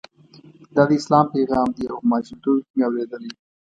[0.75, 3.31] دا د اسلام پیغام دی او په ماشومتوب کې مې اورېدلی.